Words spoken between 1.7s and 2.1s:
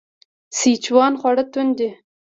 دي.